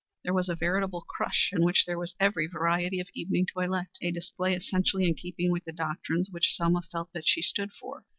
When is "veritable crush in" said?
0.55-1.63